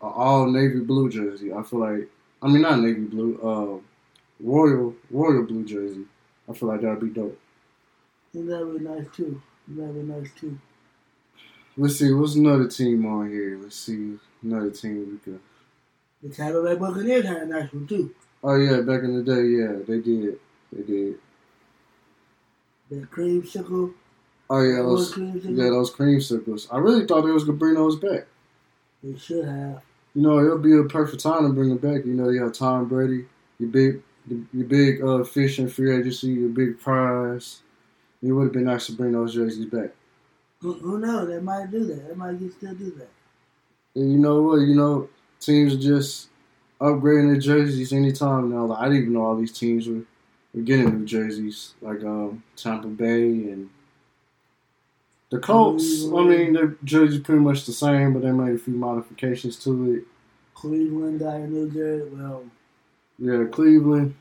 all 0.00 0.46
navy 0.46 0.80
blue 0.80 1.10
jersey. 1.10 1.52
I 1.52 1.62
feel 1.62 1.80
like 1.80 2.08
I 2.42 2.48
mean 2.48 2.62
not 2.62 2.80
navy 2.80 3.00
blue, 3.00 3.38
uh, 3.42 3.95
royal 4.40 4.94
royal 5.10 5.44
blue 5.44 5.64
jersey. 5.64 6.04
I 6.48 6.52
feel 6.52 6.68
like 6.68 6.80
that'd 6.80 7.00
be 7.00 7.08
dope. 7.08 7.38
And 8.34 8.50
that'd 8.50 8.78
be 8.78 8.84
nice 8.84 9.06
too. 9.14 9.40
That'd 9.68 9.94
be 9.94 10.02
nice 10.02 10.30
too. 10.38 10.58
Let's 11.76 11.98
see, 11.98 12.12
what's 12.12 12.36
another 12.36 12.68
team 12.68 13.04
on 13.04 13.30
here? 13.30 13.58
Let's 13.62 13.76
see 13.76 14.18
another 14.42 14.70
team 14.70 15.20
we 15.24 15.32
could. 15.32 15.40
The 16.22 16.30
Tampa 16.30 16.62
Bay 16.62 16.74
Buccaneers 16.74 17.26
had 17.26 17.42
a 17.42 17.46
nice 17.46 17.72
one 17.72 17.86
too. 17.86 18.14
Oh 18.42 18.56
yeah, 18.56 18.80
back 18.80 19.02
in 19.02 19.16
the 19.16 19.22
day, 19.22 19.44
yeah, 19.44 19.82
they 19.86 20.00
did, 20.00 20.38
they 20.72 20.82
did. 20.82 21.18
The 22.90 23.06
creamsicle. 23.06 23.92
Oh 24.48 24.62
yeah, 24.62 24.82
those 24.82 25.12
creamsicle? 25.12 25.56
yeah 25.56 25.70
those 25.70 25.92
creamsicles. 25.92 26.68
I 26.72 26.78
really 26.78 27.06
thought 27.06 27.22
they 27.22 27.30
was 27.30 27.44
gonna 27.44 27.58
bring 27.58 27.74
those 27.74 27.96
back. 27.96 28.26
They 29.02 29.18
should 29.18 29.44
have. 29.44 29.82
You 30.14 30.22
know, 30.22 30.38
it'll 30.38 30.58
be 30.58 30.76
a 30.76 30.84
perfect 30.84 31.22
time 31.22 31.46
to 31.46 31.52
bring 31.52 31.68
them 31.68 31.78
back. 31.78 32.06
You 32.06 32.14
know, 32.14 32.30
you 32.30 32.42
have 32.42 32.54
Tom 32.54 32.88
Brady, 32.88 33.26
your 33.58 33.68
big 33.68 34.02
the, 34.26 34.40
your 34.52 34.66
big 34.66 35.02
uh, 35.02 35.24
fish 35.24 35.58
in 35.58 35.68
free 35.68 35.96
agency, 35.96 36.28
your 36.28 36.48
big 36.48 36.80
prize. 36.80 37.62
It 38.22 38.32
would 38.32 38.44
have 38.44 38.52
been 38.52 38.64
nice 38.64 38.86
to 38.86 38.92
bring 38.92 39.12
those 39.12 39.34
jerseys 39.34 39.66
back. 39.66 39.90
Who, 40.60 40.72
who 40.74 40.98
knows? 40.98 41.28
They 41.28 41.38
might 41.38 41.70
do 41.70 41.84
that. 41.84 42.08
They 42.08 42.14
might 42.14 42.38
still 42.52 42.74
do 42.74 42.90
that. 42.92 43.08
And 43.94 44.12
you 44.12 44.18
know 44.18 44.42
what? 44.42 44.56
You 44.56 44.74
know, 44.74 45.08
teams 45.38 45.74
are 45.74 45.78
just 45.78 46.28
upgrading 46.80 47.32
their 47.32 47.40
jerseys 47.40 47.92
anytime 47.92 48.50
now. 48.50 48.66
Like, 48.66 48.78
I 48.78 48.84
didn't 48.84 49.02
even 49.02 49.12
know 49.14 49.26
all 49.26 49.36
these 49.36 49.56
teams 49.56 49.88
were, 49.88 50.02
were 50.54 50.62
getting 50.62 50.98
new 50.98 51.06
jerseys, 51.06 51.74
like 51.80 52.02
um, 52.04 52.42
Tampa 52.56 52.88
Bay 52.88 53.22
and 53.22 53.70
the 55.30 55.38
Colts. 55.38 56.04
I 56.04 56.24
mean, 56.24 56.52
their 56.52 56.76
jerseys 56.84 57.20
pretty 57.20 57.40
much 57.40 57.64
the 57.66 57.72
same, 57.72 58.12
but 58.12 58.22
they 58.22 58.32
made 58.32 58.54
a 58.54 58.58
few 58.58 58.74
modifications 58.74 59.56
to 59.64 59.94
it. 59.94 60.04
Cleveland 60.54 61.20
got 61.20 61.36
a 61.36 61.46
new 61.46 61.70
jersey. 61.70 62.10
Well, 62.12 62.44
Yeah, 63.18 63.44
Cleveland. 63.50 64.14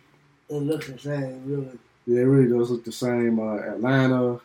it 0.50 0.54
looks 0.56 0.88
the 0.88 0.98
same, 0.98 1.44
really. 1.46 1.78
Yeah, 2.06 2.22
it 2.22 2.26
really 2.26 2.50
does 2.50 2.70
look 2.72 2.84
the 2.86 2.92
same. 2.92 3.40
Uh, 3.40 3.56
Atlanta. 3.58 4.40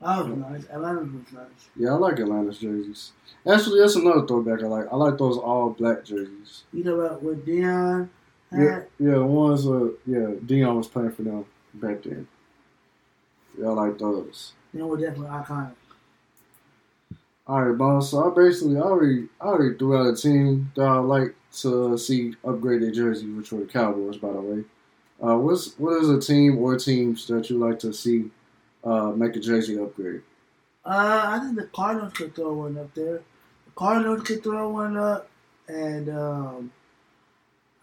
That 0.00 0.18
was 0.28 0.38
nice. 0.38 0.64
Atlanta 0.70 1.00
was 1.00 1.32
nice. 1.32 1.68
Yeah, 1.74 1.90
I 1.90 1.94
like 1.94 2.18
Atlanta's 2.20 2.58
jerseys. 2.58 3.12
Actually, 3.50 3.80
that's 3.80 3.96
another 3.96 4.26
throwback 4.26 4.62
I 4.62 4.66
like. 4.66 4.86
I 4.92 4.96
like 4.96 5.18
those 5.18 5.36
all 5.38 5.70
black 5.70 6.04
jerseys. 6.04 6.64
You 6.72 6.84
know 6.84 6.96
what? 6.96 7.22
With 7.22 7.46
Deion? 7.46 8.08
Yeah, 8.52 8.82
yeah, 9.00 9.10
the 9.14 9.24
ones 9.26 9.66
uh 9.66 9.88
yeah, 10.06 10.36
Deion 10.46 10.76
was 10.76 10.86
playing 10.86 11.12
for 11.12 11.22
them 11.22 11.44
back 11.74 12.02
then. 12.04 12.28
Yeah, 13.58 13.68
I 13.68 13.70
like 13.72 13.98
those. 13.98 14.52
They 14.72 14.82
were 14.82 14.96
definitely 14.96 15.26
iconic. 15.28 15.72
All 17.48 17.62
right, 17.62 17.76
boss. 17.76 18.10
So 18.10 18.30
I 18.30 18.34
basically 18.34 18.76
I 18.76 18.80
already 18.82 19.28
I 19.40 19.44
already 19.46 19.76
threw 19.76 19.96
out 19.96 20.12
a 20.12 20.16
team 20.16 20.70
that 20.76 20.82
I 20.86 20.98
like 20.98 21.34
to 21.62 21.96
see 21.98 22.34
upgrade 22.44 22.82
their 22.82 22.90
jersey, 22.90 23.26
which 23.30 23.52
were 23.52 23.60
the 23.60 23.66
Cowboys, 23.66 24.16
by 24.16 24.32
the 24.32 24.40
way. 24.40 24.64
Uh, 25.22 25.36
what's 25.38 25.78
what 25.78 26.02
is 26.02 26.10
a 26.10 26.20
team 26.20 26.58
or 26.58 26.76
teams 26.76 27.26
that 27.26 27.48
you 27.48 27.58
like 27.58 27.78
to 27.78 27.92
see 27.92 28.30
uh, 28.84 29.10
make 29.10 29.34
a 29.36 29.40
jersey 29.40 29.78
upgrade? 29.78 30.22
Uh, 30.84 31.22
I 31.26 31.38
think 31.40 31.56
the 31.56 31.66
Cardinals 31.66 32.12
could 32.12 32.34
throw 32.34 32.52
one 32.52 32.78
up 32.78 32.94
there. 32.94 33.22
The 33.64 33.72
Cardinals 33.74 34.22
could 34.22 34.42
throw 34.42 34.68
one 34.68 34.96
up, 34.96 35.28
and 35.68 36.08
um, 36.10 36.72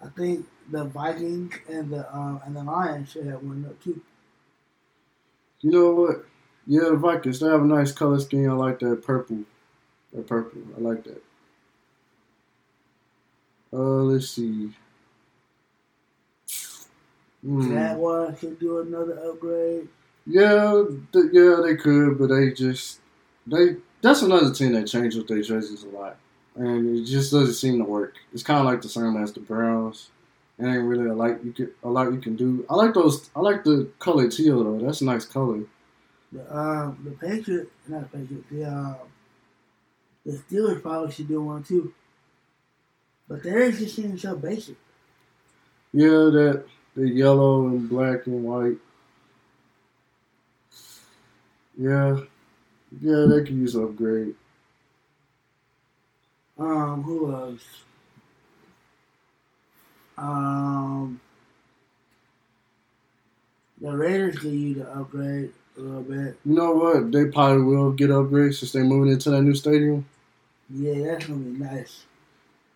I 0.02 0.08
think 0.10 0.46
the 0.72 0.86
Vikings 0.86 1.56
and 1.68 1.90
the 1.90 2.16
um, 2.16 2.42
and 2.46 2.56
the 2.56 2.64
Lions 2.64 3.12
should 3.12 3.26
have 3.26 3.44
one 3.44 3.66
up 3.68 3.82
too. 3.84 4.02
You 5.62 5.72
know 5.72 5.94
what? 5.94 6.26
Yeah, 6.68 6.90
the 6.90 6.98
Vikings. 6.98 7.40
They 7.40 7.48
have 7.48 7.64
a 7.64 7.66
nice 7.66 7.92
color 7.92 8.20
scheme. 8.20 8.50
I 8.50 8.54
like 8.54 8.80
that 8.80 9.04
purple. 9.04 9.40
That 10.14 10.28
purple. 10.28 10.62
I 10.78 10.82
like 10.82 11.04
that. 11.06 11.22
Uh, 13.74 14.04
let's 14.04 14.30
see. 14.30 14.72
Jaguars 17.44 18.40
could 18.40 18.60
do 18.60 18.80
another 18.80 19.20
upgrade. 19.28 19.88
Yeah, 20.26 20.84
th- 21.12 21.26
yeah, 21.34 21.60
they 21.64 21.76
could, 21.76 22.18
but 22.18 22.28
they 22.28 22.52
just 22.52 23.00
they. 23.46 23.78
That's 24.02 24.22
another 24.22 24.54
team 24.54 24.74
that 24.74 24.88
changes 24.88 25.26
their 25.26 25.42
jerseys 25.42 25.84
a 25.84 25.90
lot, 25.90 26.18
and 26.56 27.00
it 27.00 27.06
just 27.06 27.32
doesn't 27.32 27.56
seem 27.56 27.80
to 27.80 27.84
work. 27.84 28.16
It's 28.34 28.44
kind 28.44 28.60
of 28.60 28.66
like 28.66 28.82
the 28.82 28.90
same 28.90 29.18
as 29.18 29.34
the 29.34 29.42
Browns. 29.42 30.10
It 30.60 30.66
ain't 30.66 30.84
really 30.84 31.10
a 31.10 31.14
lot 31.14 31.44
you 31.44 31.52
can 31.52 31.72
a 31.84 31.90
lot 31.90 32.14
you 32.14 32.20
can 32.20 32.36
do. 32.36 32.66
I 32.70 32.76
like 32.76 32.94
those. 32.94 33.30
I 33.36 33.42
like 33.42 33.64
the 33.64 33.90
color 34.00 34.30
teal 34.30 34.64
though. 34.64 34.86
That's 34.86 35.02
a 35.02 35.06
nice 35.06 35.26
color. 35.26 35.64
The 36.32 36.58
um, 36.58 37.00
the 37.04 37.12
Patriots, 37.12 37.72
not 37.88 38.12
Patriots, 38.12 38.46
the 38.50 38.66
um, 38.66 38.96
the 40.26 40.34
Steelers 40.34 40.82
probably 40.82 41.12
should 41.12 41.28
do 41.28 41.42
one 41.42 41.64
too. 41.64 41.94
But 43.28 43.44
theirs 43.44 43.80
just 43.80 43.96
seems 43.96 44.22
so 44.22 44.36
basic. 44.36 44.76
Yeah, 45.94 46.08
that 46.08 46.66
the 46.96 47.10
yellow 47.10 47.68
and 47.68 47.90
black 47.90 48.26
and 48.28 48.44
white. 48.44 48.78
Yeah, 51.78 52.20
yeah, 53.02 53.26
they 53.28 53.40
could 53.40 53.50
use 53.50 53.76
an 53.76 53.86
upgrade. 53.86 54.36
Um, 56.60 57.02
who 57.04 57.34
else? 57.34 57.64
Um, 60.18 61.20
the 63.82 63.92
Raiders 63.92 64.38
could 64.38 64.52
use 64.52 64.78
an 64.78 64.88
upgrade 64.94 65.52
a 65.78 65.82
little 65.82 66.04
bit. 66.04 66.38
You 66.46 66.54
know 66.54 66.72
what? 66.74 67.12
They 67.12 67.26
probably 67.26 67.64
will 67.64 67.92
get 67.92 68.12
upgrades 68.12 68.56
since 68.56 68.72
they're 68.72 68.84
moving 68.84 69.12
into 69.12 69.32
that 69.32 69.42
new 69.42 69.56
stadium. 69.56 70.06
Yeah, 70.70 71.06
that's 71.06 71.26
gonna 71.26 71.40
be 71.40 71.60
nice. 71.60 72.04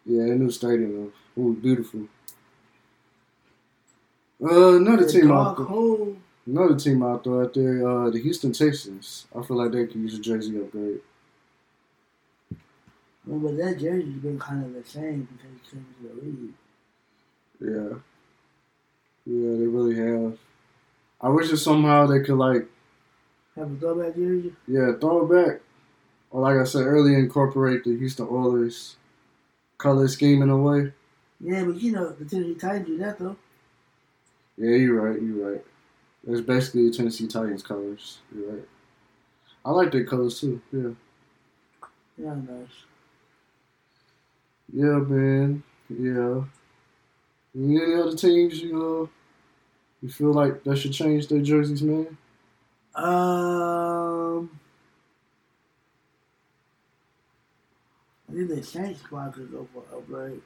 Yeah, 0.07 0.25
that 0.27 0.35
new 0.37 0.49
stadium. 0.51 1.11
though. 1.37 1.41
Ooh, 1.41 1.53
beautiful. 1.53 2.01
Uh, 4.43 4.77
another 4.77 5.05
The 5.05 5.11
team 5.11 5.31
out 5.31 5.57
there. 5.57 6.15
Another 6.45 6.75
team 6.79 7.03
out 7.03 7.23
there, 7.23 7.43
out 7.43 7.53
there, 7.53 7.87
uh, 7.87 8.09
the 8.09 8.19
Houston 8.21 8.53
Texans. 8.53 9.25
I 9.35 9.41
feel 9.43 9.57
like 9.57 9.71
they 9.71 9.85
could 9.85 9.95
use 9.97 10.17
a 10.17 10.21
jersey 10.21 10.57
upgrade. 10.59 11.01
Well, 13.25 13.39
but 13.39 13.57
that 13.57 13.79
jersey's 13.79 14.15
been 14.21 14.39
kind 14.39 14.63
of 14.63 14.73
the 14.73 14.89
same 14.89 15.27
because 15.31 15.51
he 15.53 15.69
came 15.71 15.85
to 16.01 16.07
the 16.07 16.25
league. 16.25 16.53
Yeah, 17.59 17.97
yeah, 19.25 19.57
they 19.57 19.65
really 19.67 19.95
have. 19.97 20.37
I 21.19 21.29
wish 21.29 21.49
that 21.49 21.57
somehow 21.57 22.05
they 22.05 22.21
could 22.21 22.37
like, 22.37 22.67
Have 23.55 23.71
a 23.71 23.75
throwback 23.75 24.15
jersey. 24.15 24.53
yeah, 24.67 24.93
throw 25.01 25.25
it 25.29 25.45
back, 25.47 25.61
or 26.31 26.41
like 26.41 26.57
I 26.57 26.63
said 26.63 26.85
earlier, 26.85 27.17
incorporate 27.17 27.83
the 27.83 27.97
Houston 27.97 28.27
Oilers 28.29 28.95
color 29.77 30.07
scheme 30.07 30.41
in 30.41 30.49
a 30.49 30.57
way. 30.57 30.91
Yeah, 31.39 31.63
but 31.63 31.81
you 31.81 31.91
know 31.91 32.11
the 32.11 32.25
Tennessee 32.25 32.55
Titans 32.55 32.87
do 32.87 32.97
that 32.97 33.19
though. 33.19 33.35
Yeah, 34.57 34.75
you're 34.75 35.01
right. 35.01 35.21
You're 35.21 35.51
right. 35.51 35.65
It's 36.27 36.41
basically 36.41 36.89
the 36.89 36.95
Tennessee 36.95 37.27
Titans 37.27 37.63
colors. 37.63 38.19
You're 38.35 38.51
right. 38.51 38.67
I 39.63 39.71
like 39.71 39.91
their 39.91 40.05
colors 40.05 40.39
too. 40.39 40.61
Yeah. 40.71 40.89
Yeah, 42.17 42.35
nice. 42.35 42.67
Yeah, 44.73 44.99
man. 44.99 45.63
Yeah. 45.89 46.43
Any 47.55 47.95
other 47.95 48.15
teams 48.15 48.59
you 48.59 48.73
know 48.73 49.09
you 50.01 50.09
feel 50.09 50.33
like 50.33 50.63
that 50.63 50.77
should 50.77 50.93
change 50.93 51.27
their 51.27 51.41
jerseys, 51.41 51.81
man? 51.81 52.17
Um, 52.95 54.49
I 58.29 58.33
think 58.33 58.49
the 58.49 58.61
Saints 58.63 59.01
squad 59.01 59.33
could 59.33 59.51
go 59.51 59.67
for 59.73 59.79
an 59.79 59.99
upgrade. 60.01 60.41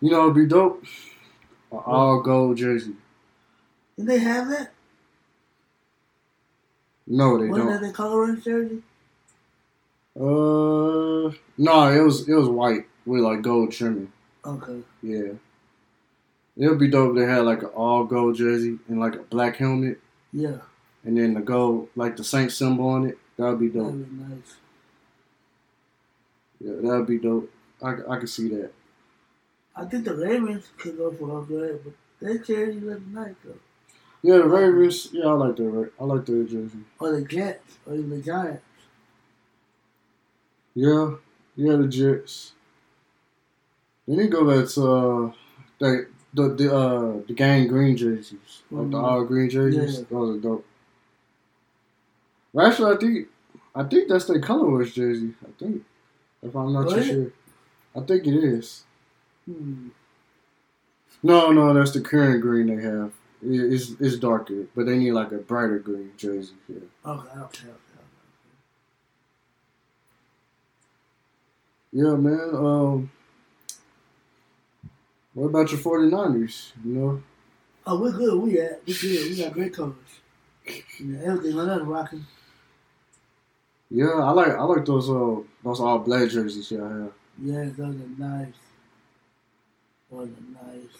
You 0.00 0.10
know, 0.10 0.22
it'd 0.22 0.34
be 0.34 0.46
dope. 0.46 0.82
An 1.72 1.78
all 1.84 2.20
gold 2.22 2.56
jersey. 2.56 2.94
Did 3.96 4.06
they 4.06 4.18
have 4.18 4.48
that? 4.48 4.72
No, 7.06 7.38
they 7.38 7.48
Wasn't 7.48 7.68
that 7.68 7.80
don't. 7.80 7.88
the 7.88 7.92
color 7.92 8.18
orange 8.20 8.44
jersey? 8.44 8.82
Uh, 10.16 11.32
no, 11.58 11.88
it 11.92 12.00
was 12.02 12.28
it 12.28 12.34
was 12.34 12.48
white 12.48 12.86
with 13.06 13.20
like 13.20 13.42
gold 13.42 13.72
trimming. 13.72 14.12
Okay. 14.44 14.80
Yeah. 15.02 15.32
It 16.56 16.68
would 16.68 16.78
be 16.78 16.88
dope. 16.88 17.10
if 17.10 17.16
They 17.16 17.32
had 17.32 17.44
like 17.44 17.62
an 17.62 17.68
all 17.68 18.04
gold 18.04 18.36
jersey 18.36 18.78
and 18.88 18.98
like 19.00 19.14
a 19.14 19.22
black 19.22 19.56
helmet, 19.56 20.00
Yeah, 20.32 20.58
and 21.04 21.16
then 21.16 21.34
the 21.34 21.40
gold 21.40 21.88
like 21.96 22.16
the 22.16 22.24
Saint 22.24 22.52
symbol 22.52 22.88
on 22.88 23.06
it. 23.06 23.18
That 23.36 23.44
would 23.50 23.60
be 23.60 23.68
dope. 23.68 23.86
that'd 23.92 24.18
be 24.18 24.24
nice. 24.34 24.54
Yeah, 26.60 26.74
that 26.76 26.98
would 26.98 27.06
be 27.06 27.18
dope. 27.18 27.50
I, 27.82 27.94
I 28.08 28.18
could 28.18 28.28
see 28.28 28.48
that. 28.48 28.72
I 29.74 29.84
think 29.86 30.04
the 30.04 30.14
Ravens 30.14 30.68
could 30.78 30.96
go 30.98 31.10
for 31.12 31.30
an 31.30 31.36
upgrade, 31.42 31.80
but 31.84 31.94
their 32.20 32.38
jersey 32.38 32.80
looks 32.80 33.00
nice 33.10 33.34
though. 33.44 33.54
Yeah, 34.22 34.38
the 34.38 34.48
Ravens. 34.48 35.08
Yeah, 35.12 35.26
I 35.26 35.32
like 35.32 35.56
their 35.56 35.90
I 35.98 36.04
like 36.04 36.26
their 36.26 36.44
jersey. 36.44 36.80
Or 36.98 37.12
the 37.12 37.22
Jets, 37.22 37.78
or 37.86 37.94
even 37.94 38.10
the 38.10 38.20
Giants. 38.22 38.62
Yeah, 40.74 41.14
yeah, 41.56 41.76
the 41.76 41.88
Jets. 41.88 42.52
They 44.06 44.16
need 44.16 44.30
to 44.30 44.44
go 44.44 44.44
back 44.44 44.68
to 44.72 44.82
uh, 44.92 45.32
the 45.78 46.06
the 46.34 46.48
the 46.54 46.76
uh 46.76 47.20
the 47.26 47.32
gang 47.34 47.68
green 47.68 47.96
jerseys, 47.96 48.62
like 48.70 48.90
the 48.90 48.96
Mhm. 48.98 49.02
all 49.02 49.24
green 49.24 49.48
jerseys. 49.48 49.98
Yeah. 50.00 50.04
Those 50.10 50.36
are 50.36 50.40
dope. 50.40 50.66
Well, 52.52 52.66
actually, 52.66 52.94
I 52.94 52.98
think 52.98 53.28
I 53.74 53.82
think 53.84 54.08
that's 54.08 54.26
their 54.26 54.40
colorways 54.40 54.92
jersey. 54.92 55.34
I 55.46 55.50
think, 55.58 55.84
if 56.42 56.54
I'm 56.54 56.72
not 56.72 56.88
too 56.90 57.02
sure, 57.02 57.32
I 57.96 58.00
think 58.06 58.26
it 58.26 58.34
is. 58.34 58.84
Hmm. 59.46 59.88
No, 61.22 61.50
no, 61.52 61.74
that's 61.74 61.92
the 61.92 62.00
current 62.00 62.40
green 62.40 62.66
they 62.74 62.82
have. 62.82 63.12
It's 63.42 63.90
it's 64.00 64.16
darker, 64.18 64.66
but 64.74 64.86
they 64.86 64.98
need 64.98 65.12
like 65.12 65.32
a 65.32 65.38
brighter 65.38 65.78
green 65.78 66.12
jersey. 66.16 66.54
Yeah. 66.68 66.78
Okay, 67.06 67.28
okay, 67.28 67.68
okay. 67.68 68.04
Yeah, 71.92 72.14
man. 72.14 72.50
Um, 72.54 73.10
what 75.34 75.46
about 75.46 75.70
your 75.72 75.80
49ers? 75.80 76.72
You 76.84 76.92
know, 76.92 77.22
Oh, 77.86 77.98
we're 78.00 78.12
good. 78.12 78.38
We 78.40 78.60
at 78.60 78.82
we 78.86 78.92
good. 78.94 79.30
We 79.30 79.42
got 79.42 79.52
great 79.52 79.74
colors. 79.74 79.96
You 80.98 81.06
know, 81.06 81.24
everything 81.24 81.58
on 81.58 81.68
us 81.70 81.82
rocking. 81.82 82.26
yeah, 83.90 84.10
I 84.22 84.30
like 84.30 84.52
I 84.52 84.62
like 84.62 84.84
those 84.84 85.08
uh 85.10 85.40
those 85.62 85.80
all 85.80 85.98
black 85.98 86.28
jerseys 86.30 86.70
y'all 86.70 86.88
have. 86.88 87.12
Yeah, 87.42 87.64
those 87.76 87.94
are 87.94 88.08
nice. 88.18 88.54
Those 90.10 90.28
are 90.28 90.66
nice. 90.66 90.96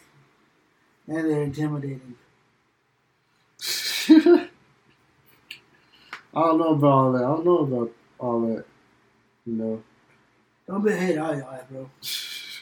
and 1.07 1.31
they're 1.31 1.43
intimidating. 1.43 2.15
I 6.33 6.41
don't 6.43 6.59
know 6.59 6.75
about 6.75 6.91
all 6.91 7.13
that. 7.13 7.25
I 7.25 7.29
don't 7.29 7.45
know 7.45 7.59
about 7.59 7.93
all 8.19 8.41
that. 8.43 8.65
You 9.47 9.53
know. 9.55 9.83
Don't 10.69 10.85
be 10.85 10.93
a 10.93 10.97
hater 10.97 11.23
all 11.23 11.35
your 11.35 11.45
life, 11.47 11.65
bro. 11.69 11.91
It's 12.01 12.61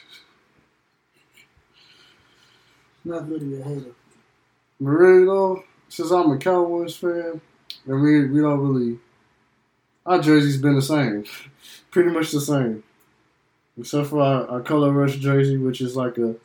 not 3.04 3.28
good 3.28 3.40
to 3.40 3.46
be 3.46 3.60
a 3.60 3.64
hater. 3.64 3.92
Really 4.80 5.24
though, 5.24 5.64
since 5.88 6.10
I'm 6.10 6.30
a 6.30 6.38
Cowboys 6.38 6.96
fan, 6.96 7.40
and 7.86 8.02
we 8.02 8.26
we 8.26 8.40
don't 8.40 8.60
really 8.60 8.98
our 10.06 10.20
jersey's 10.20 10.56
been 10.56 10.74
the 10.74 10.82
same. 10.82 11.24
Pretty 11.98 12.12
much 12.12 12.30
the 12.30 12.40
same. 12.40 12.84
Except 13.76 14.06
for 14.06 14.20
our, 14.20 14.46
our 14.46 14.60
color 14.60 14.92
rush 14.92 15.16
jersey, 15.16 15.56
which 15.56 15.80
is 15.80 15.96
like 15.96 16.16
a 16.16 16.36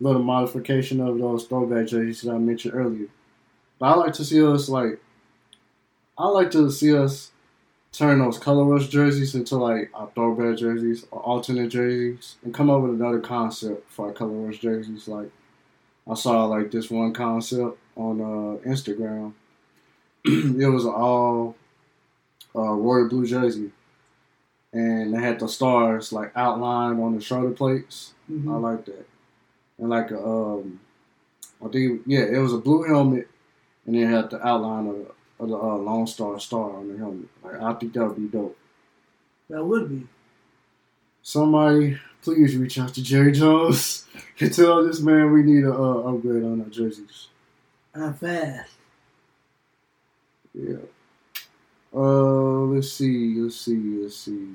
little 0.00 0.24
modification 0.24 1.00
of 1.00 1.20
those 1.20 1.44
throwback 1.44 1.86
jerseys 1.86 2.22
that 2.22 2.32
I 2.32 2.38
mentioned 2.38 2.74
earlier. 2.74 3.06
But 3.78 3.86
I 3.86 3.94
like 3.94 4.12
to 4.14 4.24
see 4.24 4.44
us 4.44 4.68
like 4.68 4.98
I 6.18 6.26
like 6.26 6.50
to 6.50 6.68
see 6.72 6.96
us 6.96 7.30
turn 7.92 8.18
those 8.18 8.40
color 8.40 8.64
rush 8.64 8.88
jerseys 8.88 9.36
into 9.36 9.54
like 9.54 9.88
our 9.94 10.10
throwback 10.16 10.58
jerseys 10.58 11.06
or 11.12 11.20
alternate 11.20 11.68
jerseys 11.68 12.34
and 12.42 12.52
come 12.52 12.68
up 12.68 12.82
with 12.82 13.00
another 13.00 13.20
concept 13.20 13.88
for 13.92 14.08
our 14.08 14.12
color 14.12 14.32
rush 14.32 14.58
jerseys. 14.58 15.06
Like 15.06 15.30
I 16.10 16.14
saw 16.14 16.44
like 16.46 16.72
this 16.72 16.90
one 16.90 17.12
concept 17.12 17.78
on 17.96 18.20
uh, 18.20 18.68
Instagram. 18.68 19.34
it 20.24 20.72
was 20.72 20.86
all 20.86 21.54
uh, 22.56 22.72
royal 22.72 23.08
blue 23.08 23.28
jersey, 23.28 23.70
and 24.72 25.14
they 25.14 25.20
had 25.20 25.40
the 25.40 25.48
stars 25.48 26.12
like 26.12 26.32
outlined 26.36 27.00
on 27.00 27.14
the 27.14 27.20
shoulder 27.20 27.50
plates. 27.50 28.12
Mhm. 28.30 28.52
I 28.52 28.56
like 28.58 28.84
that, 28.86 29.06
and 29.78 29.88
like 29.88 30.10
a, 30.10 30.22
um, 30.22 30.80
I 31.64 31.68
think 31.68 32.02
yeah, 32.06 32.20
it 32.24 32.38
was 32.38 32.52
a 32.52 32.58
blue 32.58 32.82
helmet, 32.84 33.28
and 33.86 33.96
it 33.96 34.06
had 34.06 34.30
the 34.30 34.46
outline 34.46 34.86
of, 34.88 35.12
of 35.40 35.48
the 35.48 35.56
uh, 35.56 35.76
Lone 35.76 36.06
Star 36.06 36.38
star 36.38 36.76
on 36.76 36.88
the 36.92 36.98
helmet. 36.98 37.28
Like 37.42 37.60
I 37.60 37.72
think 37.74 37.92
that 37.94 38.06
would 38.06 38.16
be 38.16 38.26
dope. 38.38 38.56
That 39.48 39.64
would 39.64 39.88
be. 39.88 40.06
Somebody, 41.22 41.98
please 42.22 42.56
reach 42.56 42.78
out 42.78 42.94
to 42.94 43.02
Jerry 43.02 43.32
Jones 43.32 44.06
and 44.40 44.52
tell 44.54 44.84
this 44.86 45.00
man 45.00 45.32
we 45.32 45.42
need 45.42 45.64
a 45.64 45.72
uh, 45.74 46.02
upgrade 46.14 46.42
on 46.44 46.60
our 46.62 46.68
jerseys. 46.68 47.28
I'm 47.94 48.14
fast. 48.14 48.70
Yeah. 50.54 50.76
Uh, 51.94 52.64
let's 52.72 52.92
see, 52.92 53.34
let's 53.36 53.56
see, 53.56 53.98
let's 54.02 54.16
see. 54.16 54.48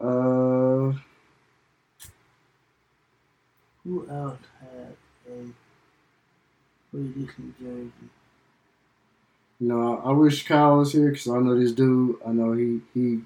Uh, 0.00 0.92
Who 3.84 4.08
else 4.10 4.38
had 4.60 4.96
a 5.28 5.46
pretty 6.90 7.08
decent 7.08 7.58
jersey? 7.58 8.10
know, 9.68 10.02
I, 10.04 10.10
wish 10.12 10.46
Kyle 10.46 10.78
was 10.78 10.92
here 10.92 11.10
because 11.10 11.28
I 11.28 11.38
know 11.38 11.58
this 11.58 11.72
dude. 11.72 12.16
I 12.26 12.32
know 12.32 12.52
he 12.52 12.80
he 12.94 13.20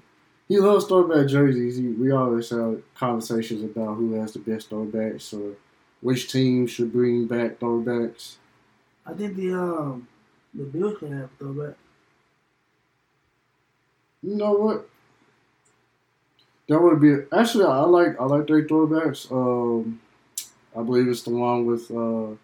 he 0.47 0.59
loves 0.59 0.85
throwback 0.85 1.27
jerseys. 1.27 1.77
He, 1.77 1.87
we 1.87 2.11
always 2.11 2.49
have 2.49 2.81
conversations 2.95 3.63
about 3.63 3.95
who 3.95 4.13
has 4.13 4.33
the 4.33 4.39
best 4.39 4.69
throwbacks 4.69 5.33
or 5.33 5.55
which 6.01 6.31
team 6.31 6.67
should 6.67 6.93
bring 6.93 7.25
back 7.25 7.59
throwbacks. 7.59 8.35
I 9.05 9.13
think 9.13 9.35
the 9.35 9.53
um 9.53 10.07
the 10.53 10.63
Bills 10.63 10.97
can 10.99 11.17
have 11.17 11.29
throwback. 11.39 11.75
You 14.23 14.35
know 14.35 14.51
what? 14.53 14.89
That 16.69 16.81
would 16.81 16.99
be 16.99 17.15
actually. 17.31 17.65
I 17.65 17.79
like 17.81 18.19
I 18.19 18.25
like 18.25 18.47
their 18.47 18.63
throwbacks. 18.63 19.31
Um, 19.31 20.01
I 20.75 20.83
believe 20.83 21.07
it's 21.07 21.21
the 21.23 21.29
one 21.31 21.65
with 21.65 21.89
uh, 21.91 22.35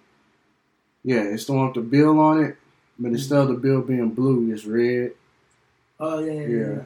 yeah, 1.03 1.23
it's 1.23 1.45
the 1.45 1.53
one 1.53 1.65
with 1.67 1.75
the 1.75 1.81
bill 1.81 2.19
on 2.19 2.43
it, 2.43 2.57
but 2.97 3.09
instead 3.11 3.39
of 3.39 3.47
the 3.49 3.53
bill 3.55 3.81
being 3.81 4.09
blue, 4.11 4.51
it's 4.53 4.65
red. 4.65 5.11
Oh 5.99 6.19
yeah, 6.19 6.31
yeah, 6.33 6.47
Yeah. 6.47 6.67
yeah. 6.75 6.81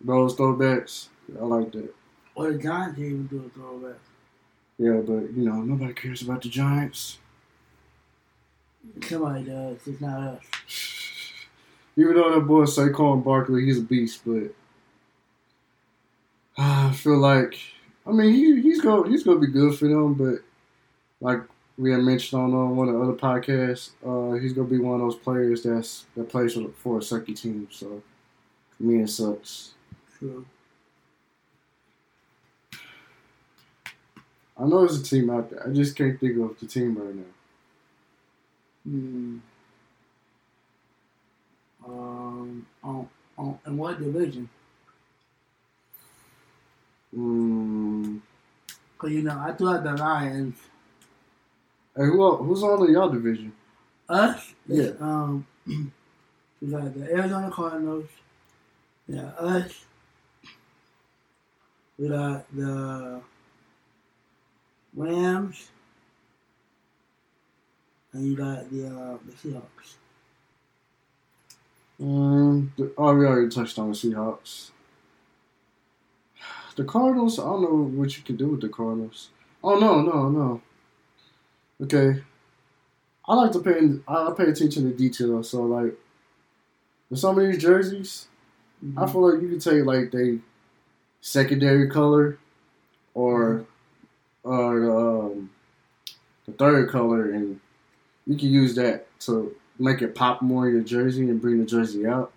Those 0.00 0.34
throwbacks, 0.34 1.08
I 1.38 1.44
like 1.44 1.70
that. 1.72 1.94
Or 2.34 2.52
the 2.52 2.58
Giants 2.58 2.98
even 2.98 3.26
do 3.26 3.44
a 3.46 3.48
throwback. 3.50 3.98
Yeah, 4.78 5.00
but 5.06 5.32
you 5.36 5.44
know 5.48 5.60
nobody 5.62 5.92
cares 5.92 6.22
about 6.22 6.42
the 6.42 6.48
Giants. 6.48 7.18
Somebody 9.06 9.44
does. 9.44 9.76
It's 9.86 10.00
not 10.00 10.18
us. 10.20 10.40
Even 12.00 12.14
though 12.14 12.34
that 12.34 12.46
boy 12.46 12.64
Saquon 12.64 13.22
Barkley, 13.22 13.66
he's 13.66 13.78
a 13.78 13.82
beast, 13.82 14.22
but 14.24 14.54
I 16.56 16.92
feel 16.92 17.18
like 17.18 17.58
I 18.06 18.12
mean 18.12 18.32
he, 18.32 18.62
he's 18.62 18.80
go 18.80 19.02
he's 19.02 19.22
gonna 19.22 19.38
be 19.38 19.48
good 19.48 19.78
for 19.78 19.86
them, 19.86 20.14
but 20.14 20.38
like 21.20 21.42
we 21.76 21.92
had 21.92 22.00
mentioned 22.00 22.40
on 22.40 22.54
uh, 22.54 22.72
one 22.72 22.88
of 22.88 22.94
the 22.94 23.00
other 23.02 23.12
podcasts, 23.12 23.90
uh, 24.06 24.40
he's 24.40 24.54
gonna 24.54 24.66
be 24.66 24.78
one 24.78 24.94
of 24.94 25.00
those 25.00 25.16
players 25.16 25.62
that's 25.62 26.06
that 26.16 26.30
plays 26.30 26.54
for, 26.54 26.70
for 26.70 26.96
a 26.96 27.00
sucky 27.00 27.38
team. 27.38 27.68
So 27.70 28.02
me, 28.78 29.02
it 29.02 29.08
sucks. 29.08 29.74
True. 30.18 30.46
I 34.56 34.64
know 34.64 34.86
there's 34.86 35.00
a 35.00 35.04
team 35.04 35.28
out 35.28 35.50
there. 35.50 35.66
I 35.66 35.70
just 35.70 35.96
can't 35.96 36.18
think 36.18 36.38
of 36.38 36.58
the 36.58 36.66
team 36.66 36.96
right 36.96 37.14
now. 37.14 37.22
Hmm. 38.84 39.38
Um. 41.86 42.66
On, 42.82 43.08
on, 43.38 43.58
in 43.66 43.76
what 43.76 43.98
division? 43.98 44.48
Mm. 47.16 48.20
Cause 48.98 49.10
you 49.10 49.22
know 49.22 49.38
I 49.38 49.52
threw 49.52 49.68
out 49.70 49.82
the 49.82 49.92
Lions. 49.94 50.56
Hey, 51.96 52.04
who 52.04 52.36
who's 52.36 52.62
on 52.62 52.86
the 52.86 52.92
y'all 52.92 53.08
division? 53.08 53.52
Us. 54.08 54.54
Yeah. 54.66 54.90
Um. 55.00 55.46
we 55.66 56.68
got 56.68 56.94
the 56.94 57.10
Arizona 57.12 57.50
Cardinals. 57.50 58.06
Yeah. 59.08 59.30
Us. 59.38 59.84
We 61.98 62.08
got 62.08 62.44
the 62.54 63.20
Rams. 64.94 65.68
And 68.12 68.26
you 68.26 68.36
got 68.36 68.70
the 68.70 68.86
uh, 68.86 69.18
the 69.24 69.32
Seahawks. 69.32 69.94
Um, 72.00 72.72
the, 72.78 72.92
oh, 72.96 73.14
we 73.14 73.26
already 73.26 73.48
touched 73.48 73.78
on 73.78 73.90
the 73.90 73.94
Seahawks. 73.94 74.70
The 76.76 76.84
Cardinals, 76.84 77.38
I 77.38 77.42
don't 77.42 77.62
know 77.62 77.98
what 78.00 78.16
you 78.16 78.22
can 78.22 78.36
do 78.36 78.48
with 78.48 78.62
the 78.62 78.68
Cardinals. 78.68 79.30
Oh 79.62 79.78
no, 79.78 80.00
no, 80.00 80.30
no. 80.30 80.62
Okay, 81.82 82.22
I 83.28 83.34
like 83.34 83.52
to 83.52 83.60
pay. 83.60 83.78
I 84.08 84.32
pay 84.36 84.44
attention 84.44 84.90
to 84.90 84.96
detail. 84.96 85.42
So 85.42 85.62
like, 85.62 85.94
with 87.10 87.18
some 87.18 87.38
of 87.38 87.44
these 87.44 87.60
jerseys, 87.60 88.28
I 88.96 89.06
feel 89.06 89.30
like 89.30 89.42
you 89.42 89.48
can 89.48 89.58
take 89.58 89.84
like 89.84 90.10
the 90.10 90.40
secondary 91.20 91.90
color, 91.90 92.38
or 93.12 93.66
or 94.42 95.26
um, 95.26 95.50
the 96.46 96.52
third 96.52 96.88
color, 96.88 97.30
and 97.30 97.60
you 98.26 98.36
can 98.36 98.48
use 98.48 98.74
that 98.76 99.06
to 99.20 99.54
make 99.80 100.02
it 100.02 100.14
pop 100.14 100.42
more 100.42 100.68
in 100.68 100.74
your 100.74 100.84
jersey 100.84 101.28
and 101.28 101.40
bring 101.40 101.58
the 101.58 101.64
jersey 101.64 102.06
out. 102.06 102.32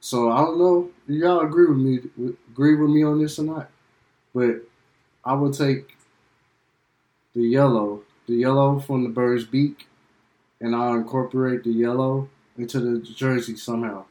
So 0.00 0.30
I 0.30 0.38
don't 0.38 0.58
know. 0.58 0.90
Y'all 1.06 1.40
agree 1.40 1.66
with 1.66 1.78
me? 1.78 2.34
Agree 2.50 2.74
with 2.74 2.90
me 2.90 3.02
on 3.02 3.20
this 3.20 3.38
or 3.38 3.44
not? 3.44 3.70
But 4.34 4.62
I 5.24 5.34
would 5.34 5.54
take 5.54 5.96
the 7.34 7.42
yellow, 7.42 8.02
the 8.26 8.34
yellow 8.34 8.80
from 8.80 9.04
the 9.04 9.10
bird's 9.10 9.44
beak, 9.44 9.86
and 10.60 10.74
I'll 10.74 10.94
incorporate 10.94 11.64
the 11.64 11.70
yellow 11.70 12.28
into 12.56 12.80
the 12.80 12.98
jersey 13.00 13.56
somehow. 13.56 14.04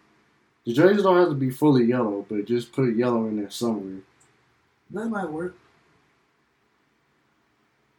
The 0.65 0.73
jerseys 0.73 1.03
don't 1.03 1.17
have 1.17 1.29
to 1.29 1.35
be 1.35 1.49
fully 1.49 1.85
yellow, 1.85 2.25
but 2.29 2.45
just 2.45 2.71
put 2.71 2.95
yellow 2.95 3.25
in 3.27 3.37
there 3.37 3.49
somewhere. 3.49 4.01
That 4.91 5.07
might 5.07 5.29
work. 5.29 5.55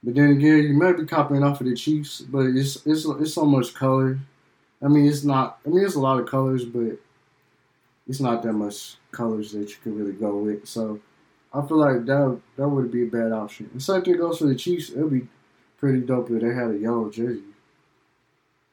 But 0.03 0.15
then 0.15 0.31
again, 0.31 0.63
you 0.63 0.75
might 0.75 0.97
be 0.97 1.05
copying 1.05 1.43
off 1.43 1.61
of 1.61 1.67
the 1.67 1.75
Chiefs, 1.75 2.21
but 2.21 2.47
it's 2.47 2.87
it's 2.87 3.05
it's 3.05 3.35
so 3.35 3.45
much 3.45 3.75
color. 3.75 4.19
I 4.83 4.89
mean, 4.89 5.07
it's 5.07 5.25
not. 5.25 5.59
I 5.67 5.69
mean, 5.71 5.85
it's 5.85 5.95
a 5.95 6.01
lot 6.01 6.21
of 6.21 6.27
colors, 6.27 6.65
but 6.65 6.99
it's 8.09 8.21
not 8.21 8.43
that 8.43 8.53
much 8.55 8.97
colors 9.13 9.53
that 9.53 9.69
you 9.71 9.77
can 9.83 9.97
really 9.97 10.13
go 10.13 10.37
with. 10.39 10.67
So 10.67 11.01
I 11.53 11.67
feel 11.67 11.77
like 11.79 12.05
that 12.07 12.41
that 12.57 12.69
would 12.69 12.91
be 12.91 13.03
a 13.03 13.07
bad 13.07 13.33
option. 13.33 13.69
And 13.73 13.83
same 13.83 14.03
thing 14.03 14.17
goes 14.17 14.39
for 14.39 14.47
the 14.47 14.55
Chiefs. 14.55 14.91
It 14.91 14.99
would 14.99 15.13
be 15.13 15.29
pretty 15.79 16.01
dope 16.01 16.31
if 16.31 16.41
they 16.41 16.55
had 16.55 16.71
a 16.71 16.79
yellow 16.79 17.11
jersey. 17.11 17.43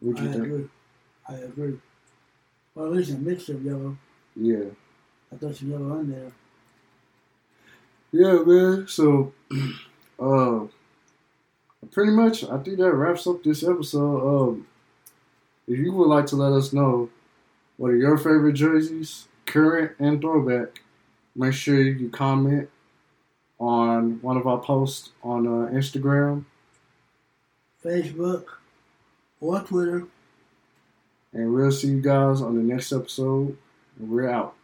I 0.02 0.06
you 0.06 0.14
think? 0.16 0.36
agree. 0.36 0.68
I 1.28 1.34
agree. 1.36 1.78
Well, 2.76 2.86
at 2.88 2.92
least 2.94 3.12
a 3.12 3.18
mix 3.18 3.50
of 3.50 3.64
yellow. 3.64 3.98
Yeah, 4.36 4.66
I 5.32 5.36
thought 5.36 5.56
some 5.56 5.72
yellow 5.72 6.00
in 6.00 6.12
there. 6.12 6.32
yeah, 8.12 8.44
man. 8.44 8.88
So, 8.88 9.34
uh, 10.20 10.68
pretty 11.92 12.12
much, 12.12 12.44
I 12.44 12.58
think 12.60 12.78
that 12.78 12.94
wraps 12.94 13.26
up 13.28 13.44
this 13.44 13.64
episode. 13.64 14.50
Um, 14.50 14.68
if 15.68 15.78
you 15.78 15.92
would 15.94 16.08
like 16.08 16.26
to 16.28 16.36
let 16.36 16.54
us 16.54 16.74
know 16.74 17.10
what 17.78 17.92
are 17.92 17.98
your 17.98 18.18
favorite 18.18 18.54
jerseys, 18.54 19.28
current 19.46 19.92
and 20.00 20.22
throwback, 20.22 20.82
make 21.36 21.54
sure 21.54 21.82
you 21.82 22.10
comment 22.10 22.70
on 23.60 24.22
one 24.22 24.38
of 24.38 24.48
our 24.48 24.60
posts 24.60 25.10
on 25.24 25.46
uh, 25.48 25.70
Instagram. 25.72 26.46
Facebook, 27.84 28.46
or 29.40 29.60
Twitter. 29.62 30.08
And 31.34 31.54
we'll 31.54 31.72
see 31.72 31.88
you 31.88 32.02
guys 32.02 32.42
on 32.42 32.56
the 32.56 32.64
next 32.64 32.92
episode. 32.92 33.58
We're 34.00 34.30
out. 34.30 34.56